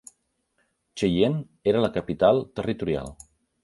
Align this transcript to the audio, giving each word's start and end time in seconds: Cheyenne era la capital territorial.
Cheyenne 1.03 1.69
era 1.75 1.87
la 1.87 1.93
capital 2.01 2.45
territorial. 2.61 3.19